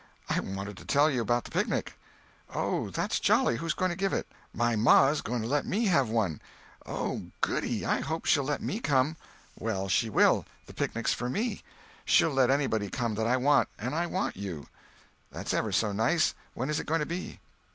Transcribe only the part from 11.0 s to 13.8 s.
for me. She'll let anybody come that I want,